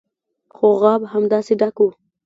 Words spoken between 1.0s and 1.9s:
هماغسې ډک و.